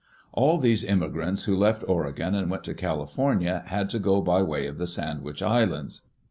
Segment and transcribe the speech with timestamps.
[0.33, 4.65] All these immigrants who left Oregon and went to California had to go by way
[4.65, 6.01] of the Sandwich Islands.